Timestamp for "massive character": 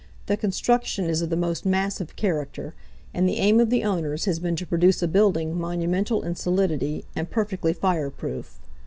1.63-2.73